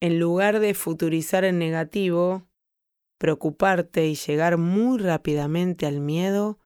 [0.00, 2.46] en lugar de futurizar en negativo,
[3.18, 6.58] preocuparte y llegar muy rápidamente al miedo,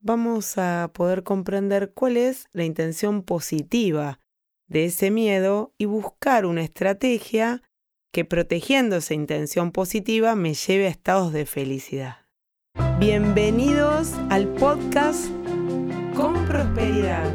[0.00, 4.20] vamos a poder comprender cuál es la intención positiva
[4.66, 7.62] de ese miedo y buscar una estrategia
[8.12, 12.16] que protegiendo esa intención positiva me lleve a estados de felicidad.
[12.98, 15.30] Bienvenidos al podcast
[16.14, 17.30] Con Prosperidad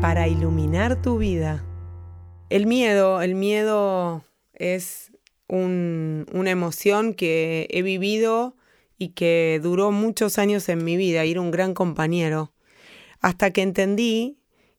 [0.00, 1.64] para iluminar tu vida.
[2.50, 4.22] El miedo, el miedo
[4.52, 5.12] es
[5.48, 8.56] una emoción que he vivido
[8.98, 12.52] y que duró muchos años en mi vida y era un gran compañero,
[13.20, 14.38] hasta que entendí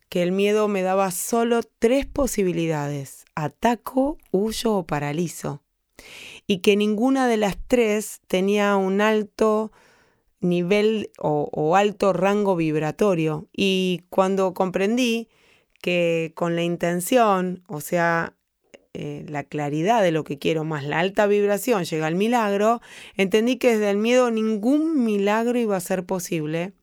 [0.10, 5.63] que el miedo me daba solo tres posibilidades, ataco, huyo o paralizo,
[6.46, 9.72] y que ninguna de las tres tenía un alto
[10.40, 13.48] nivel o, o alto rango vibratorio.
[13.52, 15.30] Y cuando comprendí
[15.86, 18.34] que con la intención, o sea,
[18.96, 22.82] eh, la claridad de lo que quiero más la alta vibración llega al milagro,
[23.18, 26.74] entendí que desde el miedo ningún milagro iba a ser posible.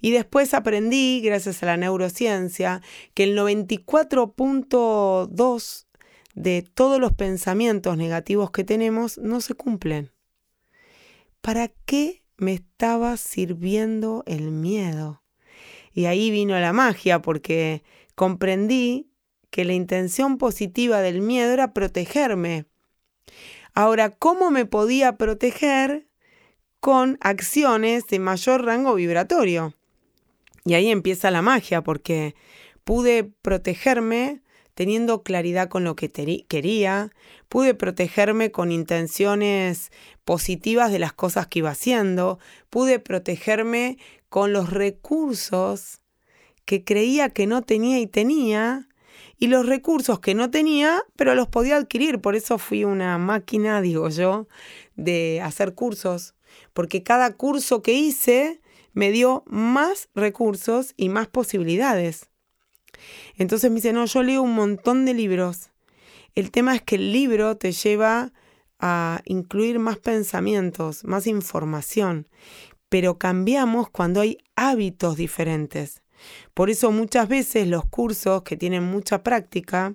[0.00, 2.82] Y después aprendí, gracias a la neurociencia,
[3.14, 5.86] que el 94.2
[6.34, 10.10] de todos los pensamientos negativos que tenemos no se cumplen.
[11.42, 15.22] ¿Para qué me estaba sirviendo el miedo?
[15.92, 17.84] Y ahí vino la magia, porque
[18.16, 19.12] comprendí
[19.50, 22.64] que la intención positiva del miedo era protegerme.
[23.74, 26.08] Ahora, ¿cómo me podía proteger?
[26.80, 29.74] Con acciones de mayor rango vibratorio.
[30.64, 32.34] Y ahí empieza la magia, porque
[32.84, 34.42] pude protegerme
[34.74, 37.10] teniendo claridad con lo que quería,
[37.48, 39.90] pude protegerme con intenciones
[40.24, 43.96] positivas de las cosas que iba haciendo, pude protegerme
[44.28, 46.00] con los recursos
[46.66, 48.88] que creía que no tenía y tenía,
[49.38, 52.20] y los recursos que no tenía, pero los podía adquirir.
[52.20, 54.48] Por eso fui una máquina, digo yo,
[54.96, 56.34] de hacer cursos,
[56.72, 58.60] porque cada curso que hice
[58.92, 62.30] me dio más recursos y más posibilidades.
[63.36, 65.70] Entonces me dice, no, yo leo un montón de libros.
[66.34, 68.32] El tema es que el libro te lleva
[68.78, 72.28] a incluir más pensamientos, más información,
[72.88, 76.02] pero cambiamos cuando hay hábitos diferentes.
[76.54, 79.94] Por eso muchas veces los cursos que tienen mucha práctica,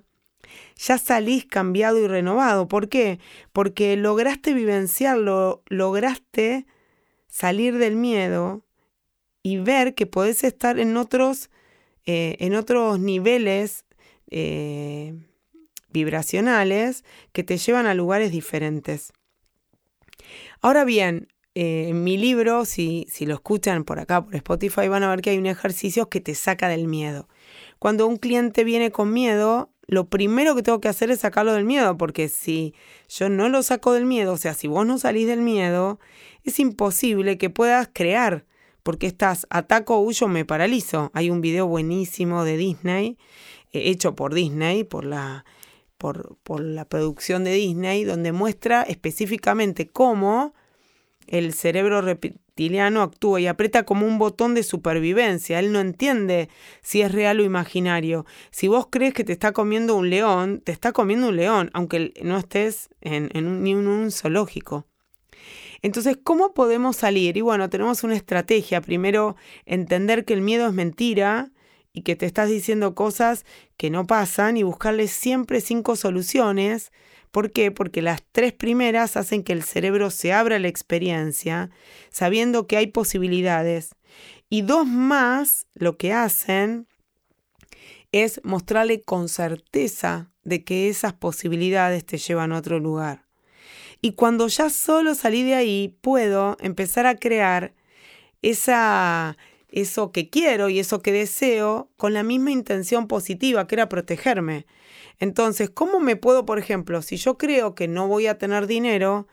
[0.76, 2.68] ya salís cambiado y renovado.
[2.68, 3.18] ¿Por qué?
[3.52, 6.66] Porque lograste vivenciarlo, lograste
[7.28, 8.62] salir del miedo
[9.42, 11.50] y ver que podés estar en otros,
[12.06, 13.84] eh, en otros niveles
[14.30, 15.14] eh,
[15.90, 19.12] vibracionales que te llevan a lugares diferentes.
[20.60, 25.02] Ahora bien, eh, en mi libro, si, si lo escuchan por acá, por Spotify, van
[25.02, 27.28] a ver que hay un ejercicio que te saca del miedo.
[27.78, 31.64] Cuando un cliente viene con miedo, lo primero que tengo que hacer es sacarlo del
[31.64, 32.74] miedo, porque si
[33.08, 36.00] yo no lo saco del miedo, o sea, si vos no salís del miedo,
[36.44, 38.46] es imposible que puedas crear,
[38.82, 41.10] porque estás ataco, huyo, me paralizo.
[41.12, 43.18] Hay un video buenísimo de Disney,
[43.72, 45.44] eh, hecho por Disney, por la,
[45.98, 50.54] por, por la producción de Disney, donde muestra específicamente cómo
[51.32, 55.58] el cerebro reptiliano actúa y aprieta como un botón de supervivencia.
[55.58, 56.50] Él no entiende
[56.82, 58.26] si es real o imaginario.
[58.50, 62.12] Si vos crees que te está comiendo un león, te está comiendo un león, aunque
[62.22, 64.86] no estés en, un, ni en un zoológico.
[65.80, 67.38] Entonces, ¿cómo podemos salir?
[67.38, 68.82] Y bueno, tenemos una estrategia.
[68.82, 71.50] Primero, entender que el miedo es mentira
[71.94, 73.46] y que te estás diciendo cosas
[73.78, 76.92] que no pasan y buscarle siempre cinco soluciones
[77.32, 77.70] ¿Por qué?
[77.70, 81.70] Porque las tres primeras hacen que el cerebro se abra a la experiencia,
[82.10, 83.96] sabiendo que hay posibilidades.
[84.50, 86.86] Y dos más lo que hacen
[88.12, 93.24] es mostrarle con certeza de que esas posibilidades te llevan a otro lugar.
[94.02, 97.72] Y cuando ya solo salí de ahí, puedo empezar a crear
[98.42, 99.38] esa,
[99.70, 104.66] eso que quiero y eso que deseo con la misma intención positiva, que era protegerme.
[105.18, 109.26] Entonces, ¿cómo me puedo, por ejemplo, si yo creo que no voy a tener dinero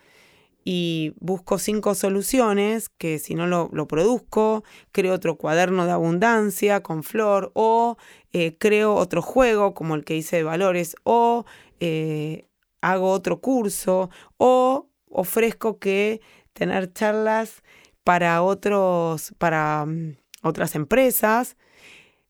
[0.63, 7.03] y busco cinco soluciones, que si no lo, produzco, creo otro cuaderno de abundancia con
[7.03, 7.97] flor, o
[8.33, 11.45] eh, creo otro juego como el que hice de valores, o
[11.79, 12.45] eh,
[12.81, 16.21] hago otro curso, o ofrezco que
[16.53, 17.63] tener charlas
[18.03, 21.57] para otros, para mm, otras empresas,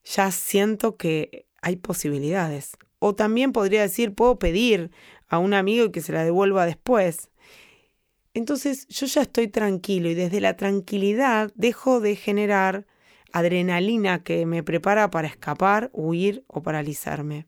[0.04, 2.78] ya siento que hay posibilidades.
[3.00, 4.92] O también podría decir, puedo pedir
[5.28, 7.30] a un amigo que se la devuelva después.
[8.34, 12.86] Entonces yo ya estoy tranquilo y desde la tranquilidad dejo de generar
[13.32, 17.48] adrenalina que me prepara para escapar, huir o paralizarme.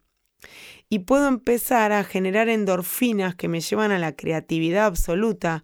[0.89, 5.63] y puedo empezar a generar endorfinas que me llevan a la creatividad absoluta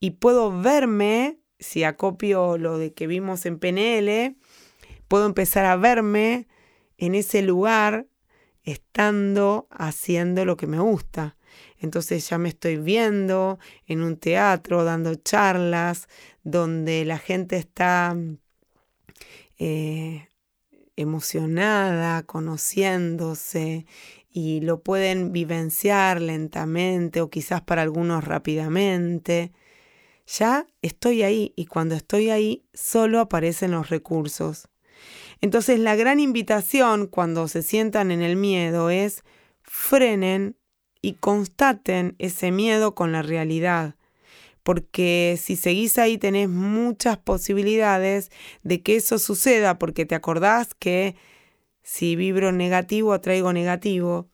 [0.00, 4.36] y puedo verme, si acopio lo de que vimos en PNL,
[5.08, 6.48] puedo empezar a verme
[6.96, 8.06] en ese lugar
[8.64, 11.36] estando haciendo lo que me gusta.
[11.78, 16.08] Entonces ya me estoy viendo en un teatro, dando charlas,
[16.44, 18.16] donde la gente está
[19.58, 20.28] eh,
[20.96, 23.86] emocionada, conociéndose
[24.30, 29.52] y lo pueden vivenciar lentamente o quizás para algunos rápidamente.
[30.26, 34.68] Ya estoy ahí y cuando estoy ahí solo aparecen los recursos.
[35.42, 39.22] Entonces la gran invitación cuando se sientan en el miedo es
[39.60, 40.56] frenen
[41.02, 43.96] y constaten ese miedo con la realidad
[44.62, 48.30] porque si seguís ahí tenés muchas posibilidades
[48.62, 51.16] de que eso suceda, porque te acordás que
[51.82, 54.28] si vibro negativo atraigo negativo.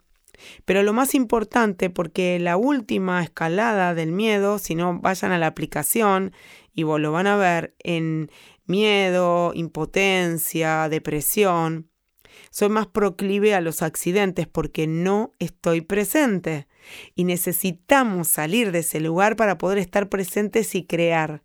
[0.65, 5.49] Pero lo más importante, porque la última escalada del miedo, si no vayan a la
[5.49, 6.33] aplicación
[6.75, 8.31] y vos lo van a ver en
[8.69, 11.91] miedo, impotencia, depresión,
[12.50, 16.67] soy más proclive a los accidentes porque no estoy presente
[17.15, 21.43] y necesitamos salir de ese lugar para poder estar presentes y crear.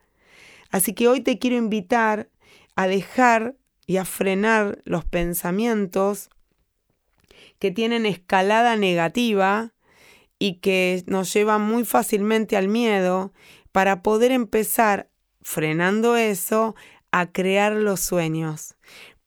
[0.69, 2.29] Así que hoy te quiero invitar
[2.75, 3.55] a dejar
[3.85, 6.29] y a frenar los pensamientos
[7.59, 9.73] que tienen escalada negativa
[10.39, 13.33] y que nos llevan muy fácilmente al miedo
[13.71, 15.09] para poder empezar,
[15.41, 16.75] frenando eso,
[17.13, 18.75] a crear los sueños.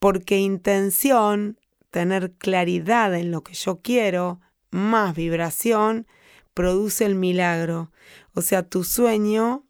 [0.00, 1.58] Porque intención,
[1.90, 4.40] tener claridad en lo que yo quiero,
[4.70, 6.08] más vibración,
[6.52, 7.92] produce el milagro.
[8.34, 9.64] O sea, tu sueño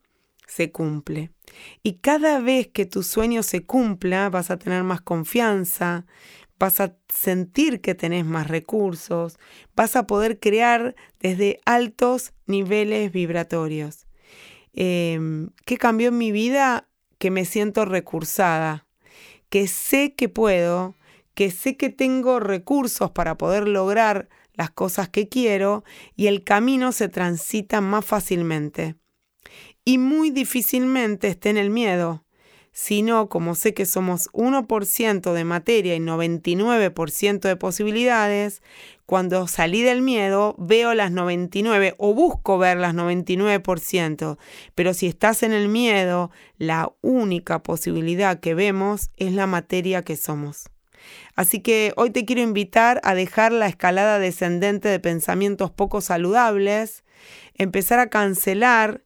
[0.49, 1.31] se cumple.
[1.83, 6.07] Y cada vez que tu sueño se cumpla, vas a tener más confianza,
[6.59, 9.39] vas a sentir que tenés más recursos,
[9.77, 14.07] vas a poder crear desde altos niveles vibratorios.
[14.73, 16.89] Em, ¿Qué cambió en mi vida?
[17.19, 18.87] Que me siento recursada,
[19.49, 20.95] que sé que puedo,
[21.35, 25.85] que sé que tengo recursos para poder lograr las cosas que quiero
[26.15, 28.97] y el camino se transita más fácilmente.
[29.85, 32.25] Y muy difícilmente esté en el miedo,
[32.73, 38.63] sino como sé que somos 1% de materia y 99% de posibilidades,
[39.07, 44.37] cuando salí del miedo veo las 99 o busco ver las 99%,
[44.75, 50.17] pero si estás en el miedo, la única posibilidad que vemos es la materia que
[50.17, 50.71] somos.
[51.37, 57.05] Así que hoy te quiero invitar a dejar la escalada descendente de pensamientos poco saludables,
[57.55, 59.05] empezar a cancelar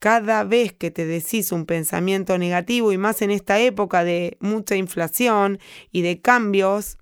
[0.00, 4.74] cada vez que te decís un pensamiento negativo y más en esta época de mucha
[4.74, 5.60] inflación
[5.92, 6.96] y de cambios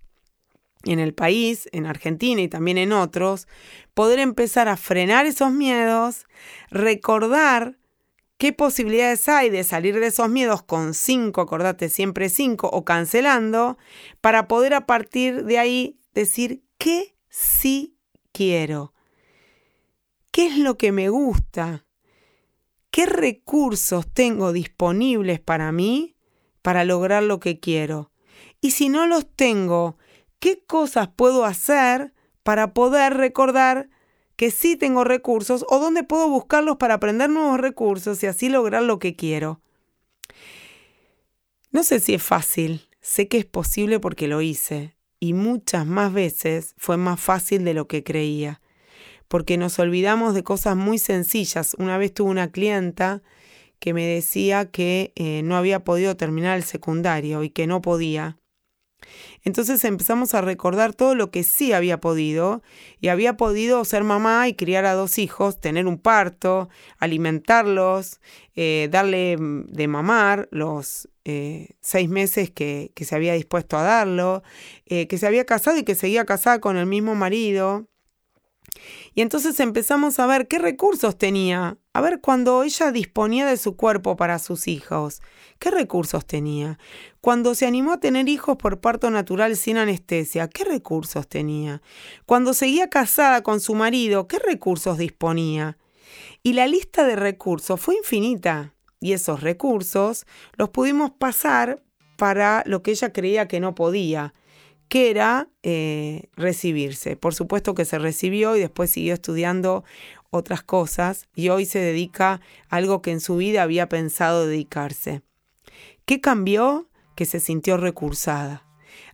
[0.84, 3.48] en el país, en Argentina y también en otros,
[3.94, 6.26] poder empezar a frenar esos miedos,
[6.70, 7.78] recordar
[8.38, 13.78] ¿Qué posibilidades hay de salir de esos miedos con cinco, acordate siempre cinco, o cancelando,
[14.20, 17.96] para poder a partir de ahí decir qué sí
[18.30, 18.94] quiero?
[20.30, 21.84] ¿Qué es lo que me gusta?
[22.92, 26.14] ¿Qué recursos tengo disponibles para mí
[26.62, 28.12] para lograr lo que quiero?
[28.60, 29.98] Y si no los tengo,
[30.38, 32.12] ¿qué cosas puedo hacer
[32.42, 33.90] para poder recordar
[34.38, 38.84] que sí tengo recursos o dónde puedo buscarlos para aprender nuevos recursos y así lograr
[38.84, 39.60] lo que quiero.
[41.72, 46.12] No sé si es fácil, sé que es posible porque lo hice y muchas más
[46.12, 48.60] veces fue más fácil de lo que creía,
[49.26, 51.74] porque nos olvidamos de cosas muy sencillas.
[51.76, 53.22] Una vez tuve una clienta
[53.80, 58.38] que me decía que eh, no había podido terminar el secundario y que no podía
[59.44, 62.62] entonces empezamos a recordar todo lo que sí había podido
[63.00, 68.20] y había podido ser mamá y criar a dos hijos, tener un parto, alimentarlos,
[68.54, 74.42] eh, darle mm, de mamar los eh, seis meses que, se había dispuesto a darlo,
[74.86, 77.87] eh, que se había casado y que seguía casada con el mismo marido.
[79.14, 83.76] Y entonces empezamos a ver qué recursos tenía, a ver cuando ella disponía de su
[83.76, 85.20] cuerpo para sus hijos,
[85.58, 86.78] qué recursos tenía.
[87.20, 91.82] Cuando se animó a tener hijos por parto natural sin anestesia, ¿qué recursos tenía?
[92.26, 95.78] Cuando seguía casada con su marido, ¿qué recursos disponía?
[96.42, 98.74] Y la lista de recursos fue infinita.
[99.00, 100.26] Y esos recursos
[100.56, 101.82] los pudimos pasar
[102.16, 104.34] para lo que ella creía que no podía,
[104.88, 107.16] que era eh, recibirse.
[107.16, 109.84] Por supuesto que se recibió y después siguió estudiando
[110.30, 115.22] otras cosas y hoy se dedica a algo que en su vida había pensado dedicarse.
[116.04, 116.88] ¿Qué cambió?
[117.14, 118.64] Que se sintió recursada.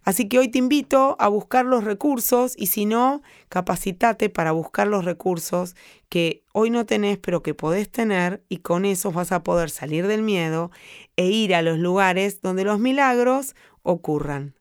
[0.05, 4.87] Así que hoy te invito a buscar los recursos y si no, capacitate para buscar
[4.87, 5.75] los recursos
[6.09, 10.07] que hoy no tenés pero que podés tener y con esos vas a poder salir
[10.07, 10.71] del miedo
[11.17, 14.55] e ir a los lugares donde los milagros ocurran.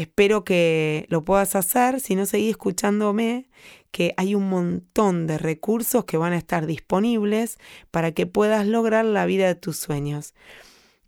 [0.00, 3.50] Espero que lo puedas hacer, si no seguí escuchándome,
[3.90, 7.58] que hay un montón de recursos que van a estar disponibles
[7.90, 10.32] para que puedas lograr la vida de tus sueños.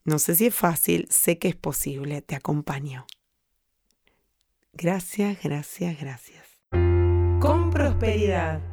[0.04, 3.06] No sé si es fácil, sé que es posible, te acompaño.
[4.75, 6.44] Gracias, gracias, gracias.
[7.40, 8.72] Con prosperidad.